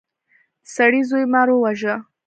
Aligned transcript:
د 0.63 0.65
سړي 0.75 1.01
زوی 1.09 1.25
مار 1.33 1.47
وواژه. 1.51 1.95